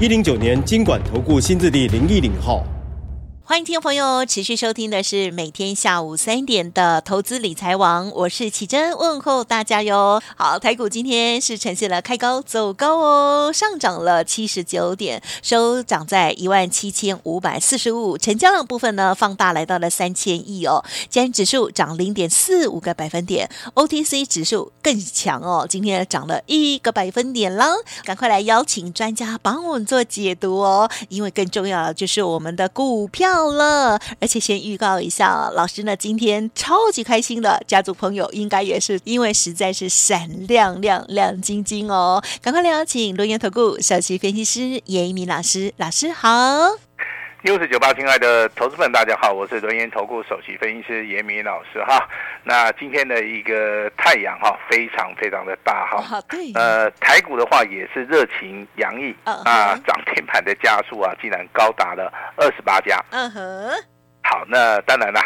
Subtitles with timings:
[0.00, 2.66] 一零九年金管投顾新字第零一零号。
[3.54, 10.20] 欢迎听众朋友持续收听的是每天下午三点的投资理财王，我是启珍，问候大家哟。
[10.34, 20.84] 好，台股今天是呈现了开高走高哦，上涨了七十九点，收涨在一万七千五百四十五，成交量部分呢放大来到了三千亿哦。
[21.08, 27.68] 今天指数涨零点四五个百分点，OTC 指数更强哦，今天涨了一个百分点啦。
[28.02, 33.43] 赶快来邀请专家帮我们做解读哦，因为更重要的就是我们的股票。
[33.44, 46.30] 到了，而且先预告一下，老师呢今天超级开心的家族朋友应该也是因为实在是闪亮亮亮晶晶哦，赶快来邀请轮源投顾首席分析师严一鸣老师，老师好。
[47.44, 52.08] 六四九八，亲爱的投资们，大家好，我是轮研投顾首席分析师严明老师哈。
[52.42, 56.18] 那今天的一个太阳哈，非常非常的大哈。
[56.22, 56.50] 对。
[56.54, 62.98] 呃，台股的话也是热情洋溢啊，涨停板的家数啊，竟然高达了二十八家。
[63.10, 63.70] 嗯哼。
[64.22, 65.20] 好，那当然啦。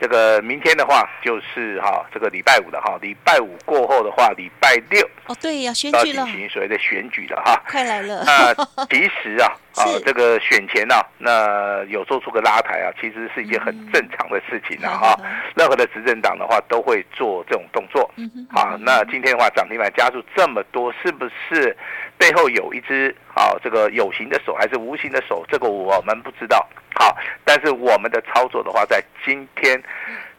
[0.00, 8.24] 这个明天的话就是哈，这个礼拜五的哈，礼拜五过后的话，礼拜六哦，对，要选举了，进行所谓的选举的哈，快来了。
[8.24, 8.54] 那
[8.88, 15.16] 其实啊啊，这个选前呢，那有做出个拉抬啊，其实是一件很正常的事情啊哈。
[15.54, 18.10] 任何的执政党的话都会做这种动作。
[18.16, 21.76] 嗯好，那今天的话涨停板加速这么多，是不是
[22.16, 25.44] 背后有一只啊这个有形的手还是无形的手？
[25.50, 26.66] 这个我们不知道。
[27.00, 29.82] 好，但是我们的操作的话，在今天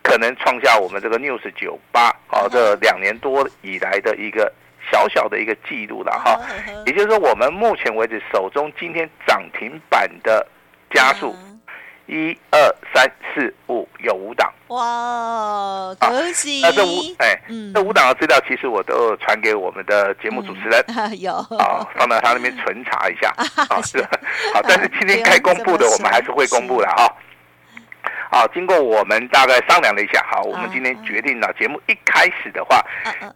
[0.03, 4.53] 可能创下我们这个 News 九八啊这两年多以来的一个
[4.91, 6.39] 小小的一个记录了哈。
[6.85, 10.47] 也就是说，我们目前为止手中今天涨停板的
[10.91, 11.35] 家数，
[12.05, 12.59] 一二
[12.93, 14.53] 三四五有五档。
[14.71, 16.61] 哇，恭喜！
[16.63, 17.37] 那这五哎，
[17.73, 20.85] 这五档的资料其实我都传给我们的节目主持人，
[21.19, 21.33] 有。
[21.59, 23.29] 啊，放到他那边存查一下。
[23.67, 24.01] 啊，是。
[24.53, 27.05] 好，但是今天该公布的我们还是会公布的啊。
[28.31, 32.81] 好，经过我们大概商量了一下，好，我们今天决定了节目一开始的话，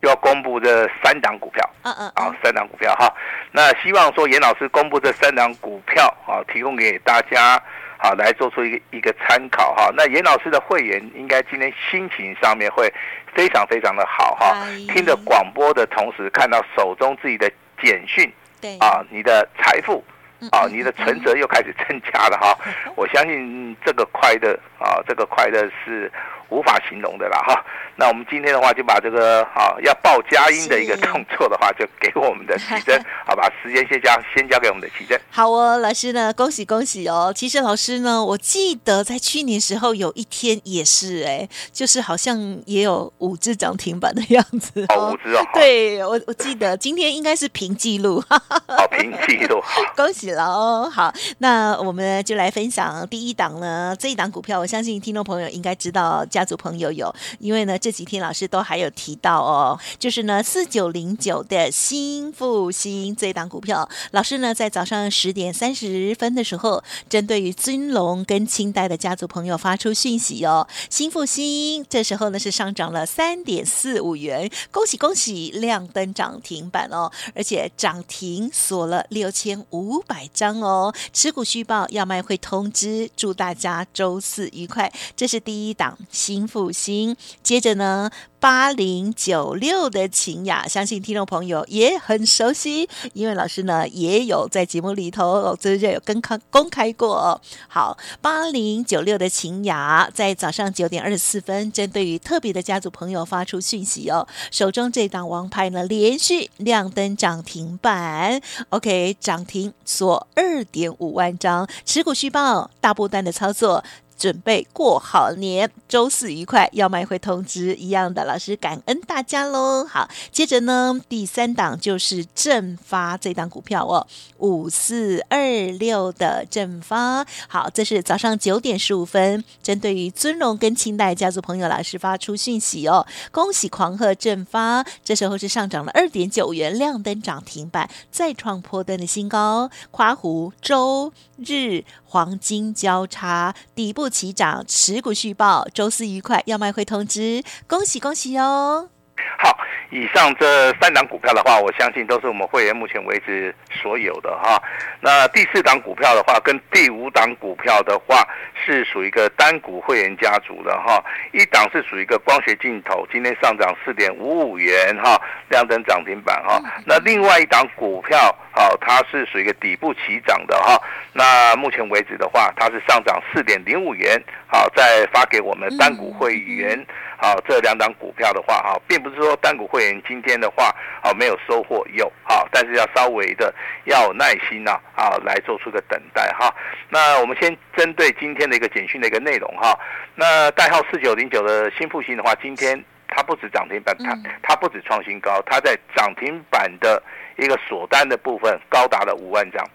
[0.02, 3.14] 就要公布这三档股票，嗯嗯，啊，三档股票哈，
[3.52, 7.62] 那希望说严老师公布这三档股票啊，提供给大家。
[7.98, 9.90] 好，来做出一个一个参考哈。
[9.96, 12.92] 那严老师的会员应该今天心情上面会
[13.34, 14.56] 非常非常的好哈。
[14.94, 17.52] 听着广播的同时，看到手中自己的
[17.82, 20.04] 简讯，对啊，你的财富
[20.52, 22.58] 啊，你的存折又开始增加了哈。
[22.96, 26.12] 我相信这个快乐啊，这个快乐是。
[26.50, 35.20] 无法形容的啦哈，那我们今天的话就把这个啊要报佳音的一个动作的话，就给我们的奇珍， 好吧，时间先交先交给我们的奇珍。
[35.32, 37.34] 好哦，老师呢，恭喜恭喜哦！
[37.36, 49.60] 其实老师呢，我记得在去年时候有一天也是哎，就是好像也有五只涨停板的样子哦，五只哦，对我我记得今天应该是平记录，好平记录，
[49.98, 50.90] 恭喜喽。
[50.90, 56.24] 好，那我们就来分享第一档呢，这一档股票，我相信听众朋友应该知道。
[56.30, 85.98] 家族朋友有，因为呢这几天老师都还有提到哦，就是呢四九零九的新复兴这一档股票，老师呢在早上十点三十分的时候，针对于尊龙跟清代的家族朋友发出讯息哦，新复兴这时候呢是上涨了三点四五元，恭喜恭喜亮灯涨停板哦，而且涨停锁了六千五百张哦，持股续报要卖会通知，祝大家周四愉快，这是第一档。
[86.12, 88.10] 新复兴，接着呢，
[88.46, 97.42] 八零九六的勤雅，相信听众朋友也很熟悉，因为老师呢也有在节目里头，这就有跟开公开过。
[97.68, 108.40] 好，八零九六的勤雅在早上九点二十四分，针对于特别的家族朋友发出讯息哦，手中这档王牌呢连续亮灯涨停板
[108.70, 113.84] ，OK，涨停锁二点五万张，持股续报，大波段的操作。
[114.18, 119.86] 准备过好年，周四愉快，要卖会通知一样的，老师感恩大家喽。
[119.86, 124.08] 好，接着呢，第三档就是正发这档股票哦，
[124.38, 125.38] 五四二
[125.78, 127.26] 六的正发。
[127.50, 144.05] 好，这是早上九点十五分，针对于尊荣跟清代家族朋友，老师发出讯息哦，恭喜狂贺正发，这时候是上涨了二点九元，亮灯涨停板，再创波段的新高，夸胡周日黄金交叉底部。
[144.10, 148.90] 起涨，持股续报，周四愉快，要卖会通知，恭喜恭喜哦！
[149.38, 149.58] 好，
[149.90, 154.62] 以上这三档股票的话，我相信都是我们会员目前为止所有的哈。
[155.02, 158.28] 那第四档股票的话，跟第五档股票的话，
[158.66, 161.04] 是属于一个单股会员家族的哈。
[161.34, 166.62] 一档是属于一个光学镜头，今天上涨四点五五元哈，亮灯涨停板哈。
[166.86, 170.82] 那另外一档股票，好，它是属于一个底部起涨的哈。
[171.14, 176.86] 那目前为止的话，它是上涨四点零五元，好，再发给我们单股会员。
[177.26, 180.66] 好，这两档股票的话，哈，并不是说单股会员今天的话，
[181.02, 183.52] 啊，没有收获，有，哈，但是要稍微的
[183.86, 186.54] 要有耐心呐，啊，来做出个等待哈。
[186.88, 189.76] 那我们先针对今天的一个简讯的一个内容哈。
[190.14, 197.02] 那代号四九零九的新复兴的话，今天它不止涨停板，它它不止创新高，它在涨停板的
[197.38, 199.68] 一个锁单的部分高达了五万张。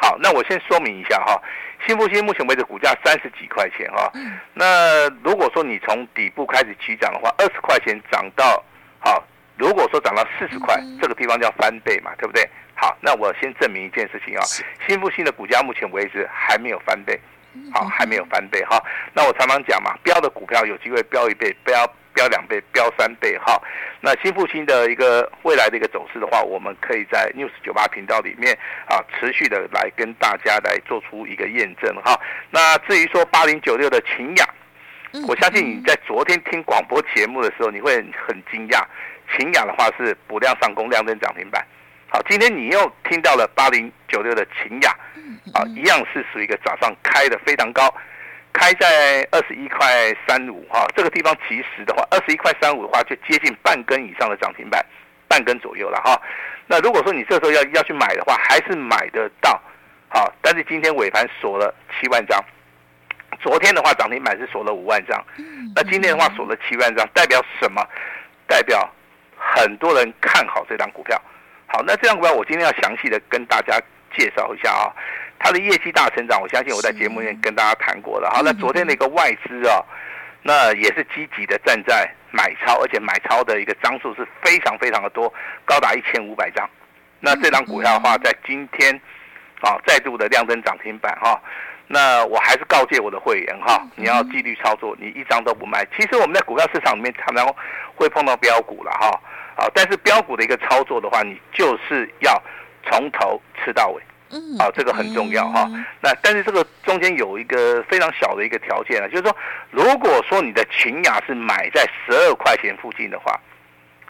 [0.00, 1.40] 好，那我先说明一下哈。
[1.86, 4.10] 新复兴目前为止股价三十几块钱哈，
[4.54, 8.62] 那如果说你从底部开始起涨的话，二十块钱涨到
[8.98, 9.22] 好，
[9.56, 12.48] 如果说涨到四十块，这个地方叫翻倍嘛，对不对？
[12.74, 14.42] 好，那我先证明一件事情啊，
[14.86, 17.18] 新复兴的股价目前为止还没有翻倍，
[17.72, 18.82] 好，还没有翻倍哈。
[19.14, 21.90] 那我常常讲嘛，标的股票有机会标一倍，标。
[22.14, 23.60] 飙两倍，飙三倍，哈。
[24.00, 32.18] 那新复兴的一个未来的一个走势的话，我们可以在 News 九八频道里面啊，持续的来跟大家来做出一个验证，哈。
[32.50, 34.48] 那至于说八零九六的秦雅，
[35.28, 37.96] 我相信你在昨天听广播节目的时候，你会
[38.26, 38.82] 很惊讶，
[39.36, 41.64] 秦雅的话是补量上攻，量增涨停板。
[42.08, 44.90] 好，今天你又听到了八零九六的秦雅，
[45.52, 47.92] 啊，一样是属于一个早上开的非常高。
[48.52, 54.84] 开在二十一块三五哈，这个地方其实的话，二十一块三五的话，就接近半根以上的涨停板，
[55.28, 56.20] 半根左右了哈。
[56.66, 59.60] 那如果说你这时候要要去买的话，还是买得到，
[60.08, 62.42] 好，但是今天尾盘锁了七万张，
[63.40, 65.24] 昨天的话涨停板是锁了五万张，
[65.74, 67.84] 那今天的话锁了七万张，代表什么？
[68.46, 68.88] 代表
[69.36, 71.20] 很多人看好这张股票。
[71.66, 73.80] 好，那这张股票我今天要详细的跟大家
[74.16, 74.92] 介绍一下啊。
[75.42, 78.30] 它的业绩大成长，我相信我在节目里面跟大家谈过了。
[78.30, 79.82] 好，那昨天的一个外资啊，
[80.42, 85.32] 那也是积极的站在买超，而且买超的一个张数是非常非常的多，
[85.64, 86.68] 高达一千五百张。
[87.20, 88.94] 那这张股票的话，在今天
[89.62, 91.40] 啊再度的亮灯涨停板哈。
[91.86, 95.84] 那我还是告诫我的会员哈，你要纪律操作，你一张都不卖。
[95.96, 97.44] 其实我们在股票市场里面常常
[97.96, 99.08] 会碰到标股了哈，
[99.56, 102.40] 啊，但是标股的一个操作的话，你就是要
[102.84, 104.02] 从头吃到尾。
[104.30, 105.68] 嗯，好，这个很重要哈。
[106.00, 109.36] 那但是这个中间有一个非常小的一个条件啊，就是说，
[109.70, 113.38] 如果说你的勤雅是买在十二块钱附近的话，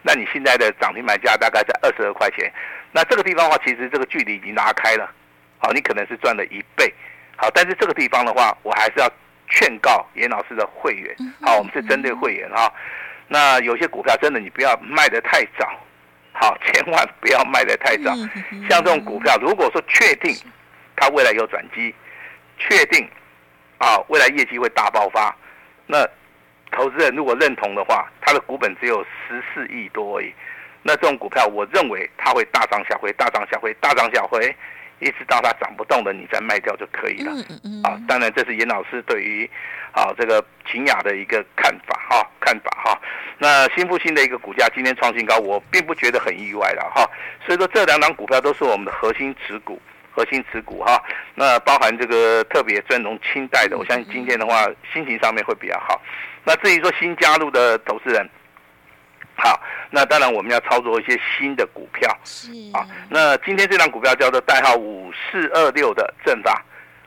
[0.03, 2.51] 那你现在的涨停买价大概在二十二块钱，
[2.91, 5.09] 那这个地方的话，其实这个距离已经拉开了，
[5.57, 6.93] 好，你可能是赚了一倍，
[7.35, 9.09] 好，但是这个地方的话，我还是要
[9.49, 12.71] 劝告严老师的会员，好，我们是针对会员哈。
[13.27, 15.67] 那有些股票真的你不要卖得太早。
[16.33, 18.15] 好， 千万不要卖得太早。
[18.69, 20.35] 像这种股票，如果说确定
[20.95, 21.93] 它未来有转机，
[22.57, 23.07] 确定
[23.77, 25.35] 啊未来业绩会大爆发，
[25.87, 26.07] 那
[26.71, 30.33] 投资人如果认同的话，它的股本只有十四亿多而已。
[30.83, 34.55] 那这种股票，我认为它会大涨小回，大涨小回，大涨小回。
[35.03, 37.31] 一直到它涨不动了，你再卖掉就可以了。
[37.83, 39.49] 啊，当然这是严老师对于
[39.93, 42.99] 啊这个秦雅的一个看法哈，看法哈。
[43.37, 47.09] 那新复兴的一个股价今天创新高，我并不觉得很意外了哈。
[47.45, 49.81] 所以说这两档股票都是我们的核心持股，
[50.11, 51.01] 核心持股哈。
[51.35, 56.01] 那包含这个特别尊荣清代的，我相信今天的话心情上面会比较好。
[56.43, 58.29] 那至于说新加入的投资人。
[59.33, 62.15] 好，那当然我们要操作一些新的股票。
[62.23, 66.61] 是啊，那今天这张股票叫做代号五四二六的正发。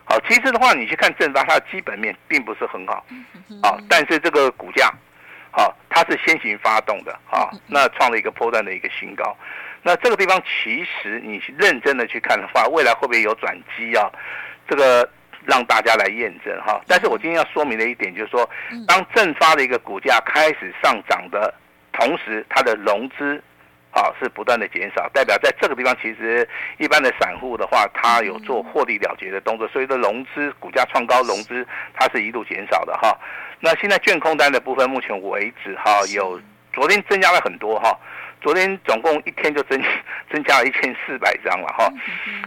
[0.04, 3.06] 好，其实的话，你去看正发，它的基本面并不是很好。
[3.62, 4.92] 好，但是这个股价，
[5.56, 7.12] 好，它是先行发动的。
[7.30, 9.36] 啊，那创了一个波段的一个新高。
[9.82, 14.10] 那这个地方其实你认真的去看的话，未来会不会有转机啊？
[14.68, 15.08] 这个
[15.44, 16.80] 让大家来验证哈。
[16.88, 18.48] 但是我今天要说明的一点就是说，
[18.88, 21.54] 当正发的一个股价开始上涨的。
[21.96, 23.40] 同时，它的融资，
[23.94, 26.46] 啊，是不断的减少，代表在这个地方，其实
[26.78, 33.16] 一般的散户的话，他有做获利了结的动作，所以说融资股价创高，融资它是一度减少的哈。
[33.60, 36.40] 那现在券空单的部分，目前为止哈，有
[36.72, 37.96] 昨天增加了很多哈，
[38.40, 39.80] 昨天总共一天就增
[40.28, 41.88] 增加了一千四百张了哈，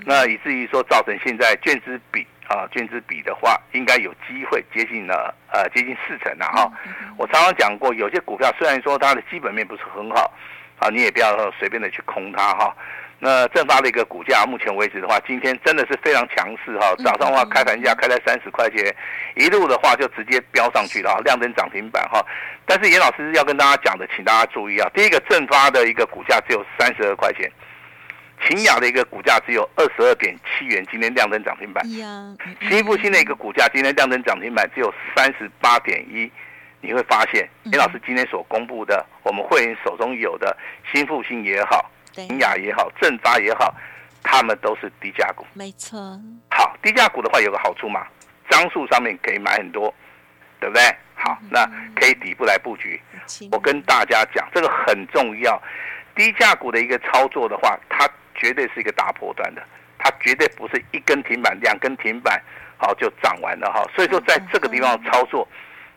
[0.05, 6.69] 那以至于说造成现在券资比啊，券资比的话，应该有机会接近了呃接近四成了哈。
[7.17, 10.29] 我常常讲过，有些股票虽然说它的基本面不是很好。
[10.79, 12.75] 啊，你也不要随便的去空它哈。
[13.19, 16.93] 那正发的一个股价，目前为止的话，今天真的是非常强势哈。
[17.03, 18.95] 早上的话开盘价开在三十块钱，
[19.35, 22.23] 一路的话就直接飙上去了哈，亮灯涨停板哈。
[22.67, 27.51] 但是严老师要跟大家讲的，请大家注意啊，第一个正发的一个股价只有三十二块钱，
[28.45, 31.83] 秦雅的一个股价只有二十二点七元，今天亮灯涨停板。
[32.69, 36.31] 新复兴的一个股价今天亮灯涨停板只有三十八点一。
[36.79, 40.55] 你会发现，严老师今天所公布的，我们会员手中有的
[40.91, 43.73] 新复兴也好，勤亚也好，正发也好，
[44.23, 45.45] 他们都是低价股。
[45.53, 45.99] 没错。
[46.51, 48.05] 好，低价股的话有个好处嘛，
[48.49, 49.93] 张数上面可以买很多，
[50.59, 50.83] 对不对？
[51.15, 51.65] 好，那
[51.95, 53.01] 可以底部来布局。
[53.51, 55.61] 我跟大家讲，这个很重要。
[56.15, 59.63] 低价股的一个操作的话，它绝对是一个大波段的，
[59.97, 62.41] 它绝对不是一根停板、两根停板，
[62.77, 63.83] 好就涨完了哈。
[63.95, 65.47] 所以说，在这个地方操作，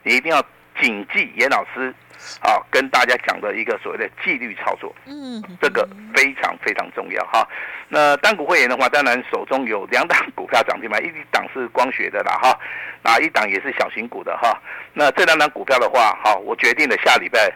[0.02, 0.42] 你一定要。
[0.80, 1.94] 谨记严老师
[2.40, 7.46] 啊，跟大家讲的一个所谓的纪律操作，嗯，这个非常非常重要哈。
[7.88, 12.58] 那单股会员的话，当然手中有两档股票涨停板，一档是光学的啦哈，
[13.02, 14.56] 那一档也是小型股的哈。
[14.92, 17.52] 那这两档股票的话，哈，我决定了下礼拜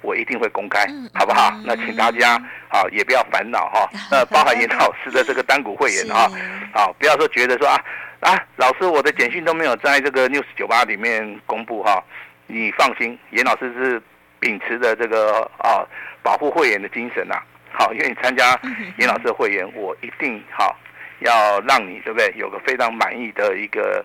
[0.00, 1.52] 我一定会公开，好不好？
[1.64, 2.34] 那请大家
[2.68, 3.88] 啊也不要烦恼哈。
[4.10, 6.30] 那包含严老师的这个单股会员啊，
[6.72, 7.76] 啊，不要说觉得说啊
[8.20, 12.02] 啊，老师我的简讯都没有在这个 News 酒吧里面公布哈。
[12.46, 14.02] 你放心，严老师是
[14.38, 15.86] 秉持着这个啊
[16.22, 18.58] 保护会员的精神呐、啊，好，愿意参加
[18.98, 20.76] 严老师的会员，我一定好
[21.20, 24.04] 要让你对不对有个非常满意的一个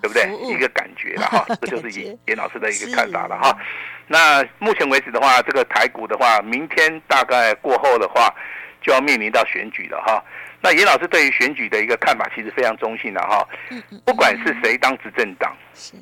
[0.00, 0.28] 对不对？
[0.42, 3.56] 一个感觉了哈， 这就是严严老师的一个看法了哈。
[4.06, 8.32] 那目前为止的话，这个台股的话，明天大概过后的话，
[8.82, 10.22] 就要面临到选举了哈。
[10.60, 13.44] 那严老师对于选举的一个看法其实非常中性的哈，
[14.04, 15.56] 不管是谁当执政党，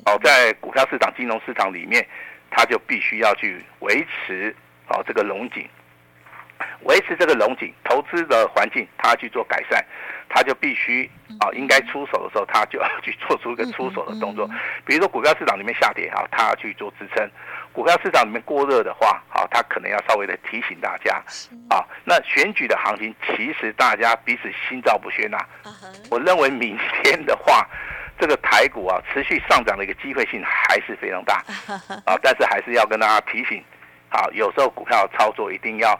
[0.04, 2.06] 哦，在股票市场、金融市场里面，
[2.50, 4.54] 他就必须要去维持
[4.88, 5.66] 哦这个龙景，
[6.82, 9.82] 维持这个龙景，投资的环境他去做改善，
[10.28, 14.46] 他就必须啊应该出手的时候，他就要去做出一个出手的动作，
[14.84, 17.26] 比如说股票市场里面下跌啊，他要去做支撑。
[17.72, 21.22] 股票市场里面过热的话，好，他可能要稍微的提醒大家，
[21.68, 25.38] 啊，那选举的行情其实大家彼此心照不宣呐。
[26.10, 27.66] 我认为明天的话，
[28.18, 31.44] 这个台股啊持续上涨的一个机会性还是非常大，
[32.04, 33.62] 啊，但是还是要跟大家提醒，
[34.10, 35.98] 啊，有时候股票操作一定要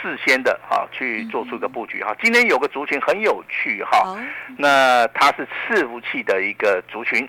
[0.00, 2.02] 事先的啊去做出一个布局。
[2.02, 2.16] 哈。
[2.22, 4.16] 今天有个族群很有趣哈，
[4.56, 7.28] 那它是伺服器的一个族群。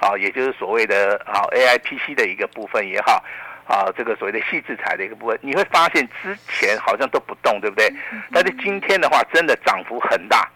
[0.00, 3.24] 啊，也就是所谓的啊 AIPC 的一个部分也好，
[3.66, 7.92] 啊这个所谓的细制裁的一个部分，你会发现之前好像都不动，对不对？
[8.32, 10.48] 但是今天的话，真的涨幅很大。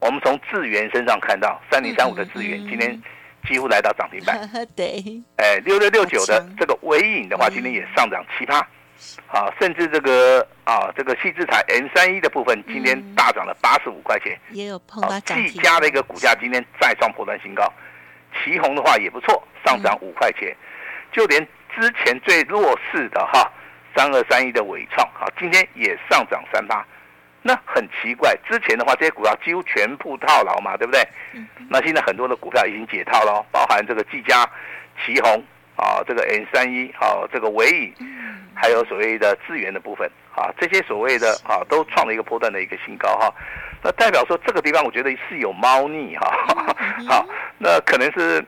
[0.00, 3.00] 我们从智源身上看到，三零三五的智源今天
[3.48, 4.38] 几乎来到涨停板。
[4.76, 5.02] 对。
[5.36, 8.58] 哎，六六六九的这个微影的话，今天也上涨七趴。
[9.26, 14.38] 啊，甚至这个啊这个细制裁 N 三一的部分，今天大涨了八十五块钱。
[14.50, 15.48] 也有碰到涨停。
[15.48, 17.70] 技嘉的一个股价今天再创破断新高。
[18.44, 20.54] 奇鋐的话也不错，上涨五块钱，
[21.10, 21.40] 就连
[21.74, 23.50] 之前最弱势的哈
[23.96, 26.84] 三二三一的伟创，哈今天也上涨三八，
[27.40, 31.00] 那很奇怪，之前的话这些股票几乎全部套牢嘛，对不对？
[31.70, 34.44] 那现在很多的股票已经解套了，包含这个技嘉、
[35.04, 35.42] 奇鋐
[35.76, 37.94] 啊，这个 N 三一啊，这个纬颖，
[38.54, 43.32] 还有所谓的资源的部分啊，这些所谓的啊都创了一个波段的一个新高哈。
[43.82, 46.74] 那代表说这个地方，我觉得是有猫腻哈，
[47.08, 47.26] 好，
[47.58, 48.42] 那可能是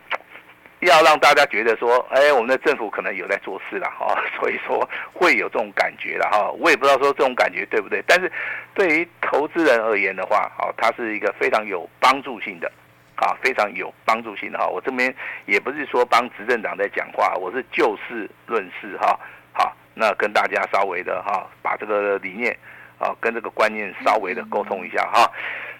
[0.80, 6.50] 要让大家觉得说，哎，我们的政府可能有在做事了哈，所以说会有这种感觉了哈。
[6.58, 8.32] 我也不知道说这种感觉对不对，但是
[8.72, 12.70] 对于投资人而言的话，好，它是一个非常有帮助性的，
[13.16, 14.66] 啊，非常有帮助性的哈。
[14.66, 15.14] 我这边
[15.46, 19.18] 也不是说帮执政党在讲话，我是就事论事哈，
[19.52, 22.56] 好，那跟大家稍微的哈，把这个理念。
[22.98, 25.30] 啊，跟这个观念稍微的沟通一下哈。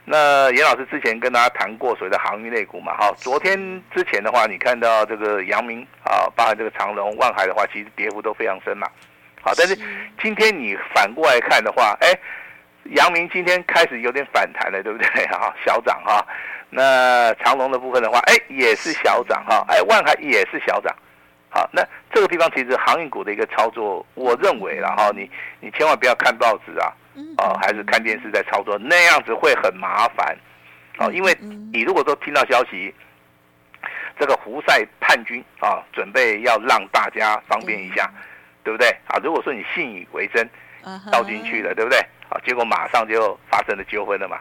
[0.05, 3.11] 那严老师之前跟大家谈过所谓的航运类股嘛哈。
[3.17, 3.57] 昨天
[3.91, 8.87] 之前的话，你看到这个阳明啊，包含这个长荣、万海的话，其实跌幅都非常深嘛。
[9.41, 9.75] 好，但是
[10.21, 12.13] 今天你反过来看的话，哎，
[12.97, 15.27] 阳明今天开始有点反弹了，对不对？
[15.29, 16.23] 哈，小涨哈。
[16.71, 19.65] 那长荣的部分的话，哎，也是小涨哈。
[19.69, 20.95] 哎，万海也是小涨。
[21.49, 21.83] 好，那
[22.13, 25.31] 这个地方其实航运股的一个操作，我认为了哈，你
[25.61, 26.93] 你千万不要看报纸啊，
[27.39, 30.37] 哦，还是看电视在操作，那样子会很麻烦，
[30.99, 31.35] 哦，因为
[31.73, 32.95] 你如果说听到消息，
[34.19, 38.11] 这个胡塞叛军啊，准备要让大家方便一下，
[38.63, 38.89] 对不对？
[39.07, 40.47] 啊，如果说你信以为真，
[41.11, 41.99] 倒进去了，对不对？
[42.29, 44.39] 啊，结果马上就发生了纠纷了嘛，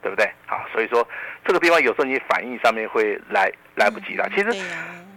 [0.00, 0.30] 对不对？
[0.46, 1.06] 好，所以说
[1.44, 4.28] 这个地方有时候你反应上面会来来不及了。
[4.34, 4.64] 其实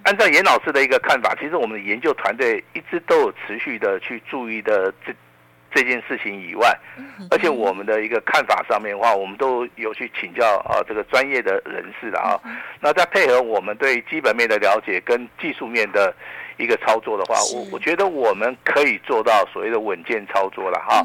[0.04, 5.14] 按照严老师的一个看法，其实我们的研究团队一直都有持续的去注意的这
[5.74, 6.76] 这件事情以外，
[7.30, 12.40] 而且我们的一个看法上面的话，我们都有去请教啊这个专业的人士的啊，
[12.80, 16.14] 那再配合我们对基本面的了解跟技术面的。
[16.62, 21.04] 一个操作的话，我我觉得我们可以做到所谓的稳健操作了哈。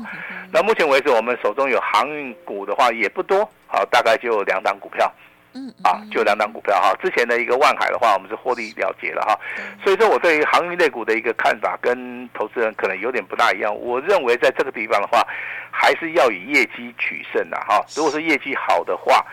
[0.53, 5.11] 那目前为止，我们手中有航运股的话也不多，好，大概就两档股票，
[5.55, 6.95] 嗯，啊，就两档股票哈。
[7.03, 9.39] 之前的一个万海的话，我们是获利了结了哈。
[9.83, 13.75] 所以说我对于航运类股的一个看法跟投资人可能有点不大一样。
[13.75, 15.27] 我认为在这个地方的话，
[15.71, 17.83] 还是要以业绩取胜的哈。
[17.97, 19.25] 如果是业绩好的话，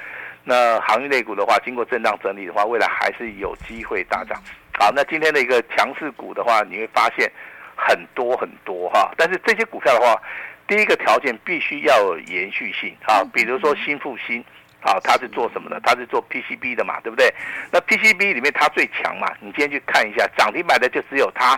[0.46, 4.38] 那航运类股的话，经过震荡整理的话，未来还是有机会大涨。
[4.80, 7.32] 好，那今天的一个强势股的话，你会发现
[7.76, 9.12] 很多很多哈。
[9.16, 10.20] 但是这些股票的话，
[10.68, 13.24] 第一个条件必须要有延续性啊。
[13.32, 14.44] 比如说新复兴，
[14.82, 15.80] 啊，它是做什么的？
[15.82, 17.32] 它是做 PCB 的嘛，对不对？
[17.72, 21.56] 那 PCB 里面它最强嘛，你今天去看一下，涨停板的就只有它。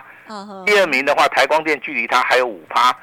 [0.66, 2.94] 第二名的话，台光电距离它还有五趴。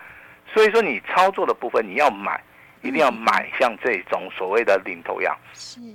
[0.54, 2.40] 所以说你操作的部分你要买，
[2.82, 5.36] 一定要买像这种所谓的领头羊。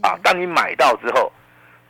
[0.02, 1.32] 啊，当你买到之后。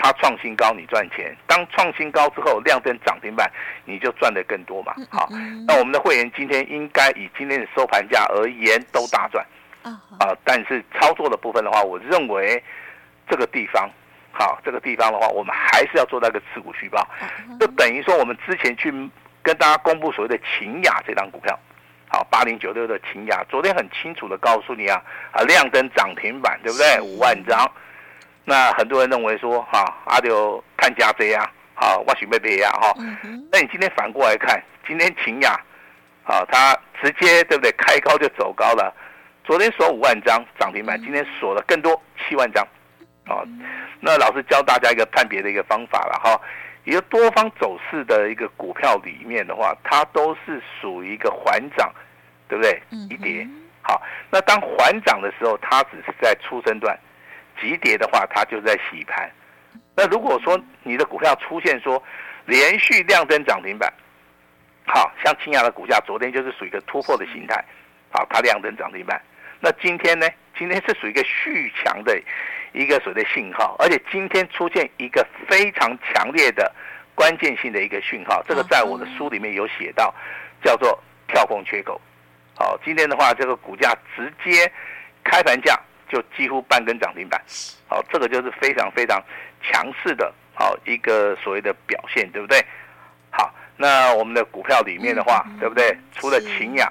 [0.01, 3.51] 它创新高，你赚钱；当创新高之后，亮灯涨停板，
[3.85, 4.95] 你就赚得更多嘛。
[5.11, 5.29] 好，
[5.67, 9.45] 那我们的会员今天应该以今天的收盘价而言都大赚
[10.21, 10.33] 啊。
[10.45, 12.63] 但是操作的部分的话，我认为
[13.29, 13.91] 这个地方，
[14.31, 17.05] 好，这个地方的话，我们还是要做那个持股续报，
[17.59, 18.93] 就等于说我们之前去
[19.43, 21.59] 跟大家公布所谓的秦雅这张股票，
[22.07, 25.03] 好，八零九六的秦雅，昨天很清楚的告诉你啊，
[25.33, 27.01] 啊，亮灯涨停板，对不对？
[27.01, 27.69] 五万张。
[28.49, 32.95] 那很多人认为说，哈、啊，阿刘看家这样，好，我许贝贝呀，哈。
[33.53, 35.53] 那你今天反过来看，今天秦雅，
[36.25, 37.71] 啊，它直接对不对？
[37.73, 38.91] 开高就走高了。
[39.45, 42.67] 昨天锁五万张涨停板，今天锁了更多七万张，
[43.27, 43.45] 啊。
[44.01, 46.41] 那老师教大家一个判别的一个方法了哈。
[46.85, 51.93] 一个多方走势的一个股票里面的话，它都是属于一个缓涨，
[52.49, 52.83] 对不对？
[53.11, 53.47] 一跌。
[53.83, 54.01] 好，
[54.31, 56.99] 那当缓涨的时候，它只是在初升段。
[57.61, 59.31] 急跌的话，它就在洗盘。
[59.97, 62.03] 那如果说你的股票出现说
[62.47, 63.93] 连续亮灯涨停板，
[64.87, 67.65] 好像清雅的股价昨天就是属于一个突破的形态，
[68.11, 69.21] 好，它亮灯涨停板。
[69.61, 70.27] 那今天呢？
[70.57, 72.21] 今天是属于一个续强的
[72.73, 76.73] 一个所谓的信号，而且今天出现一个非常强烈的
[77.15, 80.13] 关键性的一个讯号，这个在我的书里面有写到，
[80.63, 82.01] 叫做跳空缺口。
[82.57, 84.71] 好，今天的话，这个股价直接
[85.23, 85.79] 开盘价。
[86.09, 87.41] 就几乎半根涨停板，
[87.87, 89.23] 好，这个就是非常非常
[89.63, 92.65] 强势的，好一个所谓的表现，对不对？
[93.31, 95.97] 好，那我们的股票里面的话，对不对？
[96.13, 96.91] 除了秦雅，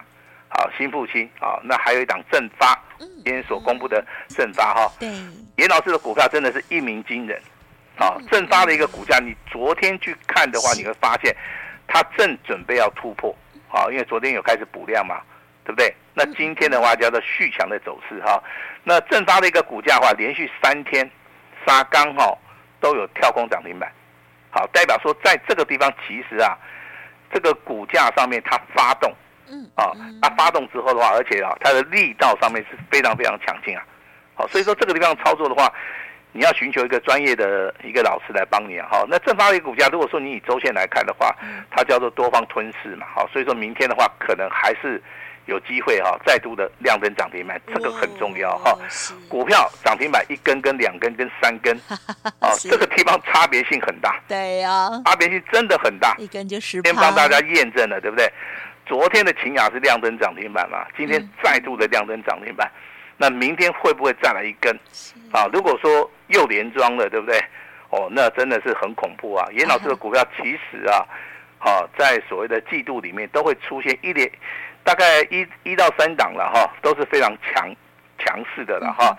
[0.50, 5.10] 好，新复兴，好，那还有一档正发，今天所公布的正发哈，对，
[5.58, 7.42] 严老师的股票真的是一鸣惊人，
[7.96, 11.36] 好，正发的一个股价，你昨天去看的话，你会发现
[11.88, 13.36] 它正准备要突破，
[13.68, 15.22] 好，因为昨天有开始补量嘛。
[15.68, 15.94] 对不对？
[16.14, 18.42] 那今天的话叫做续强的走势哈。
[18.86, 21.12] 那正发的一个股价的话，连续三天
[21.66, 22.40] 杀刚好
[22.80, 23.92] 都有跳空涨停板，
[24.50, 26.58] 好，代表说在这个地方其实啊，
[27.34, 29.14] 这个股价上面它发动，
[29.50, 33.84] 嗯，啊，它发动之后的话，而且啊，它的力道上面是非常非常强劲啊。
[34.36, 35.70] 好，所以说这个地方操作的话，
[36.32, 38.88] 你要寻求一个专业的一个老师来帮你啊。
[38.90, 41.36] 好，那正发的一个股价，如果说你以周线来看的话，
[41.70, 43.06] 它叫做多方吞噬嘛。
[43.14, 45.04] 好，所以说明天的话，可能还是。
[45.48, 48.78] 有机会哈，再度的亮灯涨停板，这个很重要哈。
[49.28, 51.76] 股票涨停板一根、跟两根、跟三根，
[52.40, 54.20] 啊，这个地方差别性很大。
[54.28, 56.16] 对呀，差别性真的很大。
[56.18, 56.82] 一根就十。
[56.82, 58.32] 先帮大家验证了，对不对？
[58.86, 60.86] 昨天的秦雅是亮灯涨停板嘛？
[60.96, 62.72] 今天再度的亮灯涨停板，
[63.18, 64.78] 那明天会不会再来一根？
[65.32, 67.38] 啊，如果说又连庄了，对不对？
[67.90, 69.48] 哦，那真的是很恐怖啊！
[69.54, 71.08] 严老师的股票其实啊，
[71.58, 74.30] 好，在所谓的季度里面都会出现一连。
[74.88, 77.70] 大概一一到三档了哈，都是非常强
[78.18, 79.14] 强势的了哈。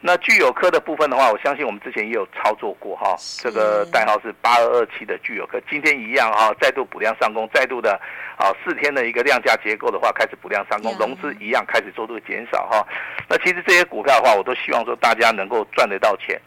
[0.00, 3.14] 那具有科的部分的话，我相信我们之前也有操作过哈。
[3.42, 7.92] 这个代号是八二二七的具有科，今天一样哈，再度补量上攻，再度的
[8.38, 12.82] 啊四天的一个量价结构的话，开始补量上攻，融资一样开始做这个减少哈。
[13.28, 16.40] 那其实这些股票的话，我都希望说大家能够赚得到钱，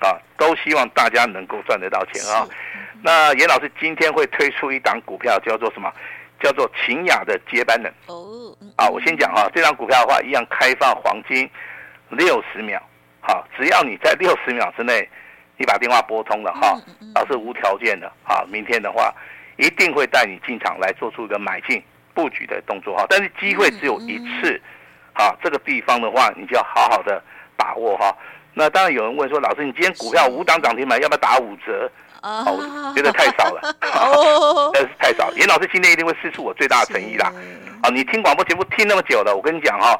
[0.00, 2.44] 啊，都希望大家能够赚得到钱啊。
[3.00, 5.88] 那严老师今天会推出一档股票，叫做什么？
[6.40, 7.92] 叫做秦雅的接班人。
[8.06, 11.48] 哦，啊，我先讲哈，这张股票的话，一样开放黄金
[12.10, 12.80] 六十秒。
[13.20, 15.08] 好，只要你在六十秒之内，
[15.56, 16.78] 你把电话拨通了哈，
[17.14, 19.12] 老师无条件的啊，明天的话
[19.56, 21.82] 一定会带你进场来做出一个买进
[22.14, 23.04] 布局的动作哈。
[23.08, 24.60] 但是机会只有一次，
[25.12, 27.22] 好，这个地方的话，你就要好好的
[27.56, 28.16] 把握哈。
[28.54, 31.90] 那当然有人问说，老师，你今天股票五档涨停板，要不要打五折？
[32.22, 33.60] 哦，我觉得太少了。
[35.38, 37.32] 严老师今天一定会施出我最大的诚意啦。
[37.80, 39.98] 啊，你听广播节目听那么久了，我跟你讲哈，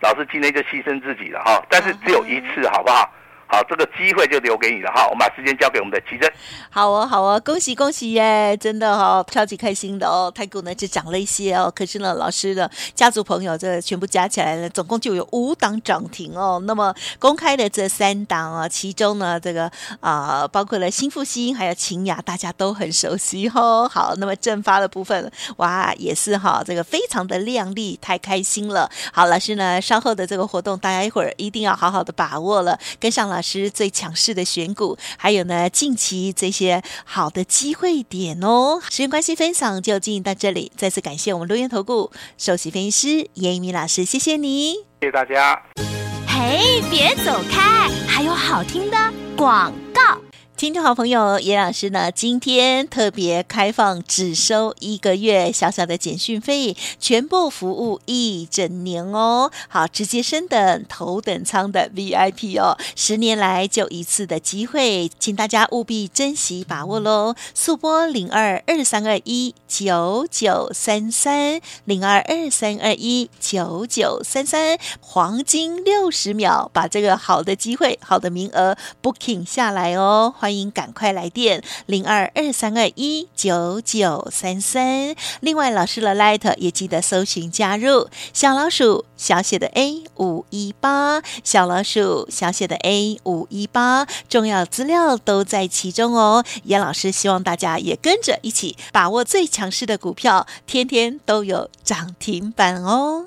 [0.00, 3.10] 老师今天就牺牲自己了哈，但是只有一次，好不好？
[3.46, 5.04] 好，这个机会就留给你了哈。
[5.06, 6.30] 我们把时间交给我们的奇珍。
[6.70, 8.56] 好哦，好哦，恭喜恭喜耶！
[8.56, 10.32] 真的、哦，超级开心的哦。
[10.34, 16.60] 太股呢只涨了一些哦，可是呢，老师的家族朋友这全部加起来呢，总共就有五档涨停哦。
[16.66, 23.88] 那么公开的这三档啊，其中呢这个啊、包括了新复兴还有勤雅，大家都很熟悉哦。
[23.88, 28.90] 好，那么正发的部分哇，也是哈，这个非常的亮丽，太开心了。
[29.12, 38.80] 好，老师呢稍后的这个活动，大家一会儿一定要好好的把握了，跟上老师最强势的选股，还有呢，近期这些好的机会点哦。
[38.88, 40.70] 时间关系，分享就进行到这里。
[40.76, 45.60] 再次感谢我们录音投顾首席分析师严一鸣老师，谢谢你，谢谢大家。
[46.28, 48.96] 嘿，别走开，还有好听的
[49.36, 50.23] 广告。
[50.56, 59.50] 听众好朋友，严老师呢，今天特别开放，只收一个月小小的简讯费，全部服务一整年哦。
[59.66, 67.34] 好，直接升等头等舱的 VIP 哦，十年来就一次的机会，请大家务必珍惜把握喽。
[67.52, 80.32] 速拨零二二三二一九九三三零二二三二一九九三三，黄金六十秒，把这个好的机会、好的名额 booking 下来哦。
[80.44, 85.14] 欢迎迎赶快来电零二二三二一九九三三。
[85.40, 96.44] 另外，老师的 Light 也记得搜寻加入小老鼠小写的 A 五一八，小老鼠小写的 A 五一八，重要资料都在其中哦。
[96.64, 103.26] 严老师希望大家也跟着一起把握最强势的股票，天天都有涨停板哦。